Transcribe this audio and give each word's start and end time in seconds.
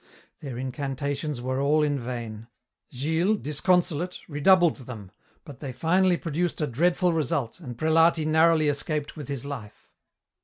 Their 0.39 0.57
incantations 0.57 1.41
were 1.43 1.61
all 1.61 1.83
in 1.83 1.99
vain. 1.99 2.47
Gilles, 2.91 3.35
disconsolate, 3.37 4.17
redoubled 4.27 4.77
them, 4.87 5.11
but 5.45 5.59
they 5.59 5.71
finally 5.71 6.17
produced 6.17 6.59
a 6.59 6.65
dreadful 6.65 7.13
result 7.13 7.59
and 7.59 7.77
Prelati 7.77 8.25
narrowly 8.25 8.67
escaped 8.67 9.15
with 9.15 9.27
his 9.27 9.45
life. 9.45 9.91